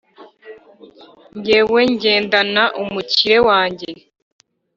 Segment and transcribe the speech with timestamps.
[1.43, 3.89] jyewe ngendana umukire wanjye